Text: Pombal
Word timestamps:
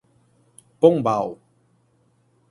Pombal 0.81 1.37